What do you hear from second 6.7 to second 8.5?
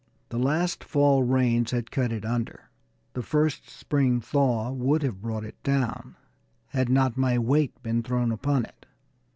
not my weight been thrown